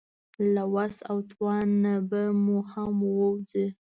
[0.53, 3.67] له وس او توان نه به مو هم ووځي.